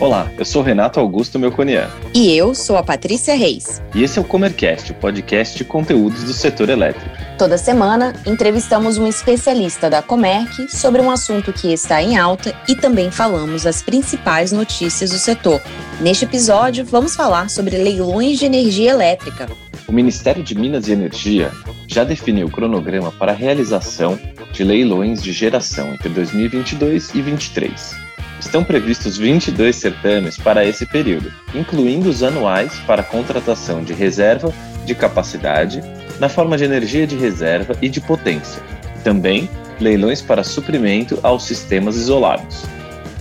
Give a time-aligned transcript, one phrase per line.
[0.00, 1.90] Olá, eu sou Renato Augusto Melconian.
[2.14, 3.82] E eu sou a Patrícia Reis.
[3.94, 7.13] E esse é o Comercast, o podcast de conteúdos do setor elétrico.
[7.36, 12.76] Toda semana, entrevistamos um especialista da Comerc sobre um assunto que está em alta e
[12.76, 15.60] também falamos as principais notícias do setor.
[16.00, 19.48] Neste episódio, vamos falar sobre leilões de energia elétrica.
[19.88, 21.50] O Ministério de Minas e Energia
[21.88, 24.16] já definiu o cronograma para a realização
[24.52, 27.96] de leilões de geração entre 2022 e 2023.
[28.38, 34.52] Estão previstos 22 certames para esse período, incluindo os anuais para contratação de reserva
[34.84, 35.82] de capacidade,
[36.18, 38.62] na forma de energia de reserva e de potência.
[39.02, 39.48] Também
[39.80, 42.64] leilões para suprimento aos sistemas isolados.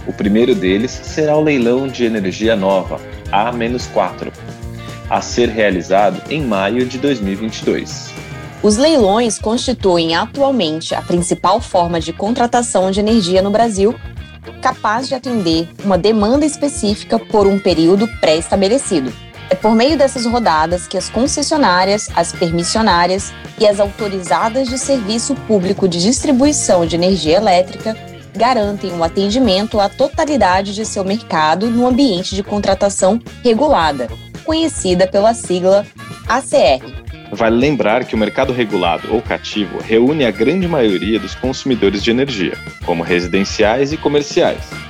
[0.07, 2.99] O primeiro deles será o leilão de energia nova,
[3.31, 4.31] A-4,
[5.09, 8.11] a ser realizado em maio de 2022.
[8.61, 13.95] Os leilões constituem atualmente a principal forma de contratação de energia no Brasil
[14.61, 19.11] capaz de atender uma demanda específica por um período pré-estabelecido.
[19.49, 25.35] É por meio dessas rodadas que as concessionárias, as permissionárias e as autorizadas de serviço
[25.47, 27.95] público de distribuição de energia elétrica
[28.35, 34.07] garantem o um atendimento à totalidade de seu mercado no ambiente de contratação regulada,
[34.43, 35.85] conhecida pela sigla
[36.27, 37.03] ACR.
[37.31, 42.11] Vale lembrar que o mercado regulado ou cativo reúne a grande maioria dos consumidores de
[42.11, 42.53] energia,
[42.85, 44.82] como residenciais e comerciais.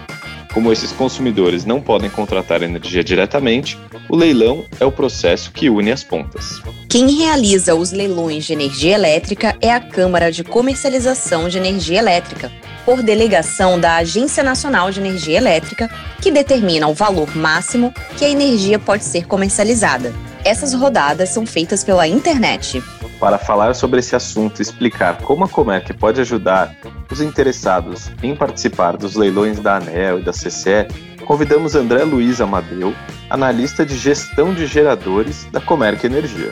[0.54, 5.92] Como esses consumidores não podem contratar energia diretamente, o leilão é o processo que une
[5.92, 6.62] as pontas.
[6.88, 12.52] Quem realiza os leilões de energia elétrica é a Câmara de Comercialização de Energia Elétrica,
[12.86, 15.90] por delegação da Agência Nacional de Energia Elétrica,
[16.22, 20.14] que determina o valor máximo que a energia pode ser comercializada.
[20.46, 22.84] Essas rodadas são feitas pela internet.
[23.24, 26.76] Para falar sobre esse assunto e explicar como a Comerc pode ajudar
[27.10, 30.90] os interessados em participar dos leilões da ANEL e da CCE,
[31.26, 32.94] convidamos André Luiz Amadeu,
[33.30, 36.52] analista de gestão de geradores da Comerc Energia.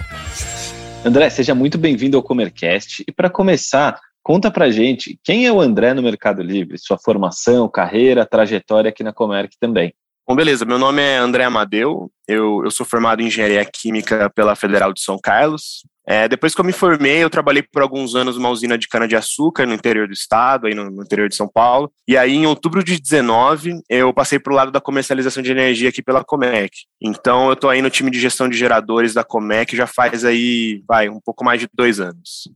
[1.03, 3.03] André, seja muito bem-vindo ao Comercast.
[3.05, 7.67] E para começar, conta para gente quem é o André no Mercado Livre, sua formação,
[7.67, 9.93] carreira, trajetória aqui na Comerc também.
[10.25, 10.63] Bom, beleza.
[10.63, 12.09] Meu nome é André Amadeu.
[12.25, 15.81] Eu, eu sou formado em Engenharia Química pela Federal de São Carlos.
[16.07, 19.67] É, depois que eu me formei, eu trabalhei por alguns anos numa usina de cana-de-açúcar
[19.67, 21.91] no interior do estado, aí no, no, interior de São Paulo.
[22.07, 25.89] E aí, em outubro de 19, eu passei para o lado da comercialização de energia
[25.89, 26.71] aqui pela Comec.
[26.99, 30.83] Então, eu estou aí no time de gestão de geradores da Comec já faz aí,
[30.87, 32.49] vai, um pouco mais de dois anos.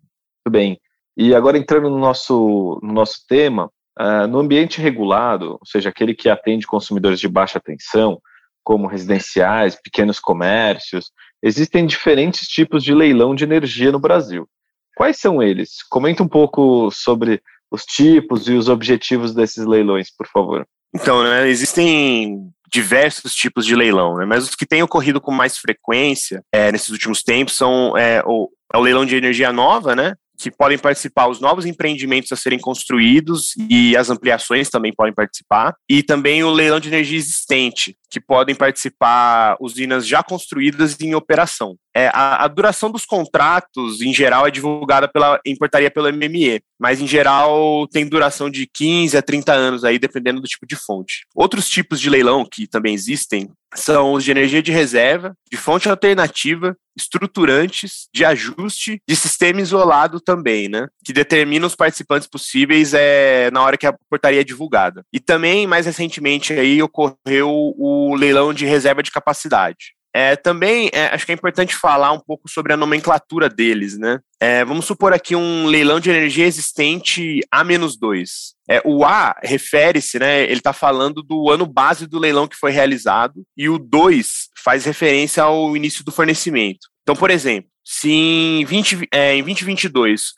[0.45, 0.79] Muito bem.
[1.16, 6.13] E agora entrando no nosso, no nosso tema, Uh, no ambiente regulado, ou seja, aquele
[6.13, 8.19] que atende consumidores de baixa tensão,
[8.66, 11.12] como residenciais, pequenos comércios,
[11.42, 14.50] existem diferentes tipos de leilão de energia no Brasil.
[14.98, 15.84] Quais são eles?
[15.90, 20.66] Comenta um pouco sobre os tipos e os objetivos desses leilões, por favor.
[20.94, 25.58] Então, né, existem diversos tipos de leilão, né, mas os que têm ocorrido com mais
[25.58, 30.16] frequência é, nesses últimos tempos são é, o, é o leilão de energia nova, né,
[30.38, 35.75] que podem participar os novos empreendimentos a serem construídos e as ampliações também podem participar,
[35.90, 41.76] e também o leilão de energia existente, que podem participar usinas já construídas em operação.
[41.94, 46.62] É, a, a, duração dos contratos, em geral, é divulgada pela, em portaria pelo MME,
[46.80, 50.78] mas em geral tem duração de 15 a 30 anos, aí, dependendo do tipo de
[50.78, 51.25] fonte.
[51.36, 55.90] Outros tipos de leilão que também existem são os de energia de reserva, de fonte
[55.90, 60.88] alternativa, estruturantes, de ajuste, de sistema isolado também, né?
[61.04, 65.04] Que determinam os participantes possíveis é, na hora que a portaria é divulgada.
[65.12, 69.96] E também, mais recentemente, aí ocorreu o leilão de reserva de capacidade.
[70.18, 74.22] É, também é, acho que é importante falar um pouco sobre a nomenclatura deles, né?
[74.40, 78.30] É, vamos supor aqui um leilão de energia existente A-2.
[78.70, 80.44] É, o A refere-se, né?
[80.44, 84.86] Ele está falando do ano base do leilão que foi realizado, e o 2 faz
[84.86, 86.88] referência ao início do fornecimento.
[87.01, 90.31] Então, por exemplo, se em, 20, é, em 2022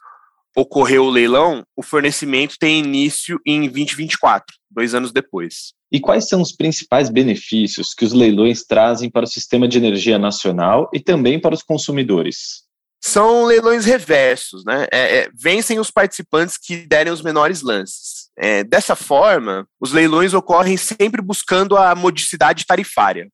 [0.55, 5.76] ocorreu o leilão, o fornecimento tem início em 2024, dois anos depois.
[5.91, 10.19] E quais são os principais benefícios que os leilões trazem para o sistema de energia
[10.19, 12.67] nacional e também para os consumidores?
[13.01, 14.87] São leilões reversos, né?
[14.91, 18.29] É, é, vencem os participantes que derem os menores lances.
[18.37, 23.29] É, dessa forma, os leilões ocorrem sempre buscando a modicidade tarifária.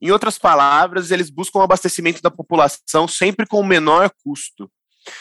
[0.00, 4.70] Em outras palavras, eles buscam o abastecimento da população sempre com o menor custo.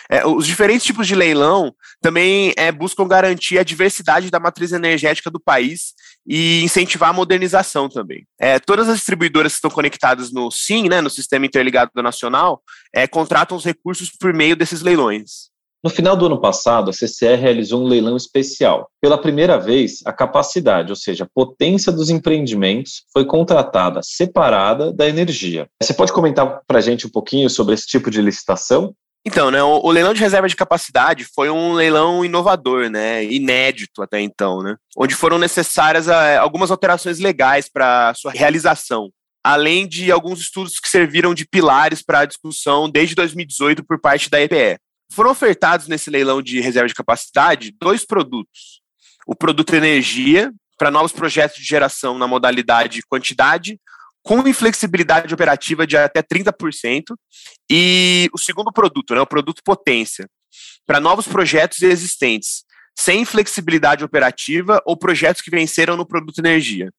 [0.10, 5.30] É, os diferentes tipos de leilão também é, buscam garantir a diversidade da matriz energética
[5.30, 5.94] do país
[6.28, 8.26] e incentivar a modernização também.
[8.40, 12.62] É, todas as distribuidoras que estão conectadas no SIM, né, no Sistema Interligado Nacional,
[12.94, 15.54] é, contratam os recursos por meio desses leilões.
[15.86, 18.90] No final do ano passado, a CCE realizou um leilão especial.
[19.00, 25.08] Pela primeira vez, a capacidade, ou seja, a potência dos empreendimentos, foi contratada separada da
[25.08, 25.68] energia.
[25.80, 28.96] Você pode comentar para a gente um pouquinho sobre esse tipo de licitação?
[29.28, 34.04] Então, né, o, o, leilão de reserva de capacidade foi um leilão inovador, né, inédito
[34.04, 39.10] até então, né, onde foram necessárias a, ah, algumas alterações legais para sua realização,
[39.44, 44.30] além de alguns estudos que serviram de pilares para a discussão desde 2018 por parte
[44.30, 44.78] da EPE.
[45.12, 48.82] Foram ofertados nesse leilão de reserva de capacidade dois produtos:
[49.26, 53.80] o produto energia para novos projetos de geração na modalidade quantidade
[54.26, 57.04] com inflexibilidade operativa de até 30%,
[57.70, 60.28] e o segundo produto, né, o produto potência,
[60.84, 62.64] para novos projetos existentes,
[62.98, 66.92] sem flexibilidade operativa ou projetos que venceram no produto energia.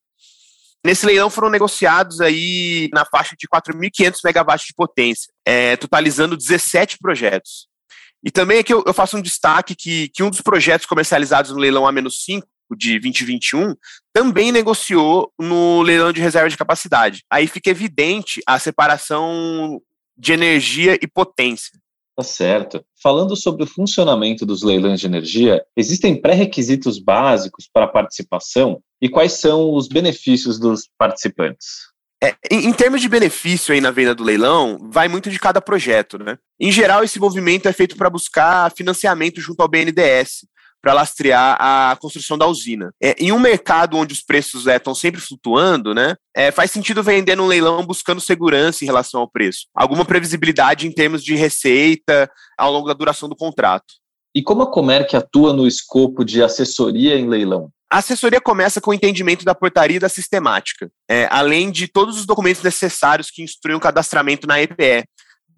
[0.84, 6.96] Nesse leilão foram negociados aí na faixa de 4.500 megawatts de potência, é, totalizando 17
[6.98, 7.66] projetos.
[8.24, 11.58] E também aqui eu, eu faço um destaque que, que um dos projetos comercializados no
[11.58, 12.42] leilão A-5
[12.76, 13.74] de 2021,
[14.16, 17.22] também negociou no leilão de reserva de capacidade.
[17.30, 19.78] Aí fica evidente a separação
[20.16, 21.78] de energia e potência.
[22.16, 22.82] Tá certo.
[23.02, 29.08] Falando sobre o funcionamento dos leilões de energia, existem pré-requisitos básicos para a participação e
[29.10, 31.66] quais são os benefícios dos participantes?
[32.24, 35.60] É, em, em, termos de benefício aí na venda do leilão, vai muito de cada
[35.60, 36.38] projeto, né?
[36.58, 40.46] Em geral, esse movimento é feito para buscar financiamento junto ao BNDES,
[40.86, 42.94] para lastrear a construção da usina.
[43.02, 47.02] É, em um mercado onde os preços estão é, sempre flutuando, né, é, faz sentido
[47.02, 52.30] vender no leilão buscando segurança em relação ao preço, alguma previsibilidade em termos de receita
[52.56, 53.94] ao longo da duração do contrato.
[54.32, 57.68] E como a Comerc atua no escopo de assessoria em leilão?
[57.90, 62.26] A assessoria começa com o entendimento da portaria da sistemática, é, além de todos os
[62.26, 65.04] documentos necessários que instruem o cadastramento na EPE,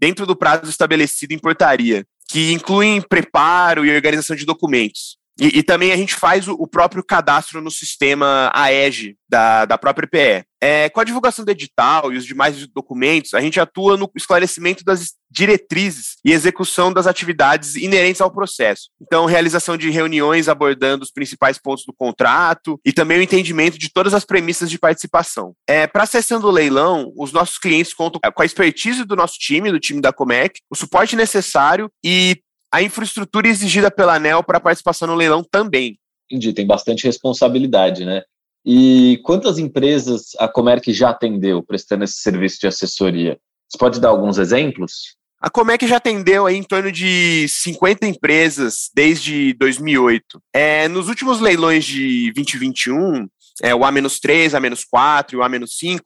[0.01, 5.17] dentro do prazo estabelecido em portaria, que incluem preparo e organização de documentos.
[5.41, 9.79] E, e, também a gente faz o, o, próprio cadastro no sistema AEG da, da
[9.79, 10.45] própria PE.
[10.61, 14.83] É, com a divulgação do edital e os demais documentos, a gente atua no esclarecimento
[14.85, 18.89] das diretrizes e execução das atividades inerentes ao processo.
[19.01, 23.93] Então, realização de reuniões abordando os principais pontos do contrato e também o entendimento de
[23.93, 25.55] todas as premissas de participação.
[25.69, 29.71] É, Para acessando o leilão, os nossos clientes contam com a expertise do nosso time,
[29.71, 35.09] do time da Comec, o suporte necessário e a infraestrutura exigida pela ANEL para participação
[35.09, 35.99] no leilão também.
[36.31, 38.23] Entendi, tem bastante responsabilidade, né?
[38.65, 43.39] E quantas empresas a Comerc já atendeu prestando esse serviço de assessoria?
[43.69, 45.17] Você pode dar alguns exemplos?
[45.41, 50.43] A Comec já atendeu aí em torno de 50 empresas desde 2008.
[50.53, 53.29] É, nos últimos leilões de 2021,
[53.63, 56.01] é, o A-3, A-4 e o A-5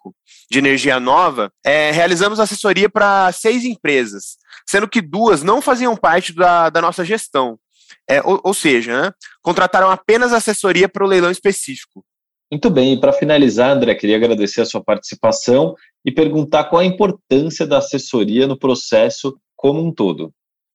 [0.51, 4.37] de energia nova, é, realizamos assessoria para seis empresas,
[4.69, 7.59] sendo que duas não faziam parte da, da nossa gestão.
[8.09, 9.13] É, ou, ou, seja, né,
[9.43, 12.05] contrataram apenas assessoria para o leilão específico.
[12.51, 15.75] Muito bem, e para finalizar, André, queria agradecer a sua participação
[16.05, 20.33] e perguntar qual a importância da assessoria no processo como um todo.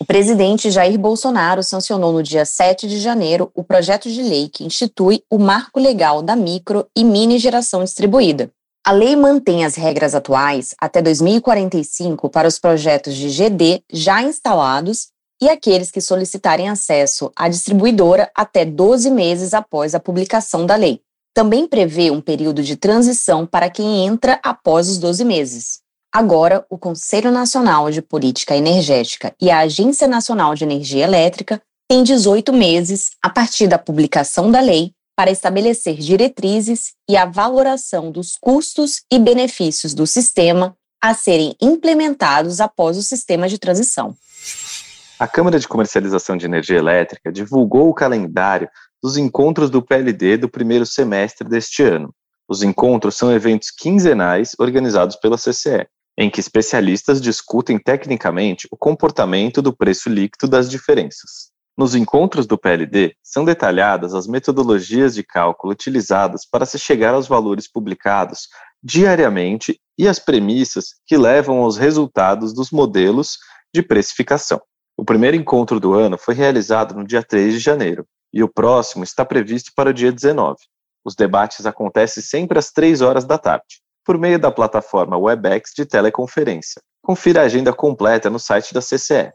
[0.00, 4.64] O presidente Jair Bolsonaro sancionou no dia 7 de janeiro o projeto de lei que
[4.64, 8.48] institui o marco legal da micro e mini geração distribuída.
[8.86, 15.08] A lei mantém as regras atuais até 2045 para os projetos de GD já instalados
[15.42, 21.00] e aqueles que solicitarem acesso à distribuidora até 12 meses após a publicação da lei.
[21.34, 25.80] Também prevê um período de transição para quem entra após os 12 meses.
[26.12, 32.02] Agora, o Conselho Nacional de Política Energética e a Agência Nacional de Energia Elétrica têm
[32.02, 38.36] 18 meses, a partir da publicação da lei, para estabelecer diretrizes e a valoração dos
[38.40, 44.14] custos e benefícios do sistema a serem implementados após o sistema de transição.
[45.18, 48.68] A Câmara de Comercialização de Energia Elétrica divulgou o calendário
[49.02, 52.14] dos encontros do PLD do primeiro semestre deste ano.
[52.48, 55.86] Os encontros são eventos quinzenais organizados pela CCE,
[56.18, 61.52] em que especialistas discutem tecnicamente o comportamento do preço líquido das diferenças.
[61.78, 67.28] Nos encontros do PLD, são detalhadas as metodologias de cálculo utilizadas para se chegar aos
[67.28, 68.48] valores publicados
[68.82, 73.38] diariamente e as premissas que levam aos resultados dos modelos
[73.72, 74.60] de precificação.
[74.96, 79.04] O primeiro encontro do ano foi realizado no dia 3 de janeiro e o próximo
[79.04, 80.56] está previsto para o dia 19.
[81.04, 85.84] Os debates acontecem sempre às 3 horas da tarde, por meio da plataforma Webex de
[85.84, 86.80] teleconferência.
[87.02, 89.34] Confira a agenda completa no site da CCE.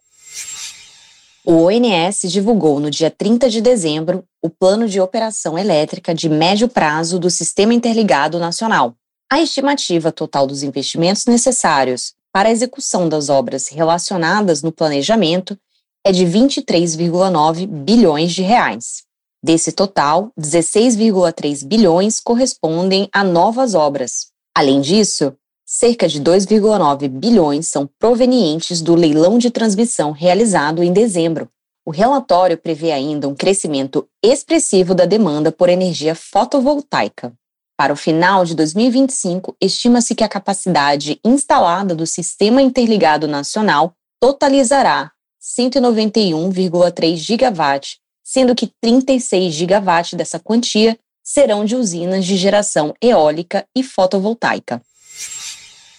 [1.45, 6.67] O ONS divulgou no dia 30 de dezembro o Plano de Operação Elétrica de Médio
[6.67, 8.95] Prazo do Sistema Interligado Nacional.
[9.31, 15.55] A estimativa total dos investimentos necessários para a execução das obras relacionadas no planejamento
[16.03, 19.03] é de 23,9 bilhões de reais.
[19.43, 24.32] Desse total, 16,3 bilhões correspondem a novas obras.
[24.55, 31.49] Além disso, cerca de 2,9 bilhões são provenientes do leilão de transmissão realizado em dezembro.
[31.85, 37.33] O relatório prevê ainda um crescimento expressivo da demanda por energia fotovoltaica.
[37.75, 45.11] Para o final de 2025, estima-se que a capacidade instalada do Sistema Interligado Nacional totalizará
[45.41, 53.81] 191,3 gigawatt, sendo que 36 gigawatt dessa quantia serão de usinas de geração eólica e
[53.81, 54.81] fotovoltaica.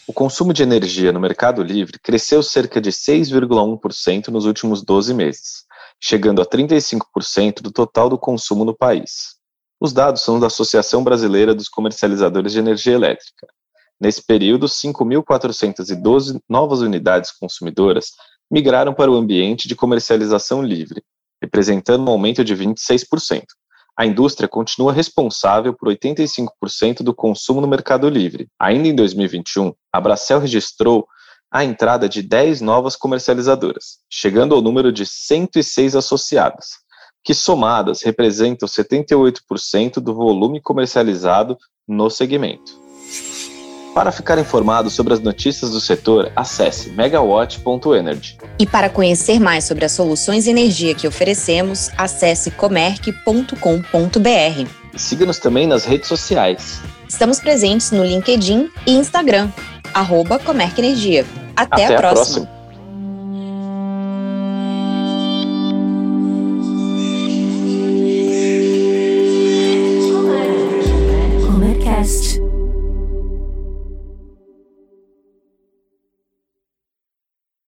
[0.07, 5.65] O consumo de energia no Mercado Livre cresceu cerca de 6,1% nos últimos 12 meses,
[5.99, 9.37] chegando a 35% do total do consumo no país.
[9.81, 13.47] Os dados são da Associação Brasileira dos Comercializadores de Energia Elétrica.
[13.99, 18.11] Nesse período, 5.412 novas unidades consumidoras
[18.51, 21.03] migraram para o ambiente de comercialização livre,
[21.41, 23.45] representando um aumento de 26%.
[23.97, 28.49] A indústria continua responsável por 85% do consumo no mercado livre.
[28.59, 31.07] Ainda em 2021, a Bracel registrou
[31.51, 36.85] a entrada de 10 novas comercializadoras, chegando ao número de 106 associadas
[37.25, 41.57] que somadas representam 78% do volume comercializado
[41.89, 42.84] no segmento.
[43.95, 48.37] Para ficar informado sobre as notícias do setor, acesse megawatt.energy.
[48.59, 54.69] E para conhecer mais sobre as soluções de energia que oferecemos, acesse comerc.com.br.
[54.93, 56.81] E siga-nos também nas redes sociais.
[57.09, 59.49] Estamos presentes no LinkedIn e Instagram,
[59.95, 61.25] arroba Comerc Energia.
[61.55, 62.45] Até, Até a próxima.
[62.45, 62.64] A próxima.